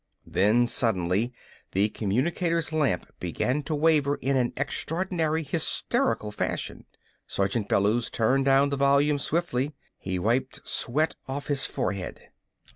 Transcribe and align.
Then, 0.25 0.65
suddenly, 0.65 1.31
the 1.73 1.89
communicator's 1.89 2.73
lamp 2.73 3.05
began 3.19 3.61
to 3.65 3.75
waver 3.75 4.15
in 4.15 4.35
an 4.35 4.51
extraordinary, 4.57 5.43
hysterical 5.43 6.31
fashion. 6.31 6.85
Sergeant 7.27 7.69
Bellews 7.69 8.09
turned 8.09 8.45
down 8.45 8.69
the 8.69 8.77
volume 8.77 9.19
swiftly. 9.19 9.73
He 9.99 10.17
wiped 10.17 10.67
sweat 10.67 11.15
off 11.27 11.49
his 11.49 11.67
forehead. 11.67 12.19